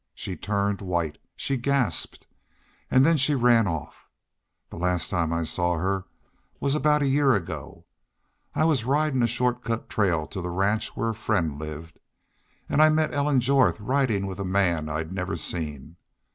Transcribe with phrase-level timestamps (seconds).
[0.15, 1.19] She turned white.
[1.35, 2.25] She gasped.
[2.89, 4.07] And then she ran off.
[4.71, 6.05] The last time I saw her
[6.59, 7.85] was about a year ago.
[8.55, 11.99] I was ridin' a short cut trail to the ranch where a friend lived.
[12.67, 15.97] And I met Ellen Jorth ridin' with a man I'd never seen.